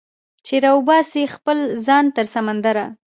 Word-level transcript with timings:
چې 0.45 0.55
راوباسي 0.65 1.23
خپل 1.35 1.57
ځان 1.85 2.05
تر 2.15 2.25
سمندره 2.35 2.85